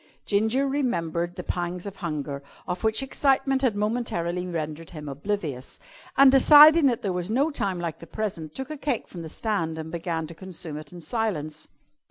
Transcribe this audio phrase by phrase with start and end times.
[0.25, 5.79] Ginger remembered the pangs of hunger, of which excitement had momentarily rendered him oblivious,
[6.17, 9.29] and, deciding that there was no time like the present, took a cake from the
[9.29, 11.67] stand and began to consume it in silence.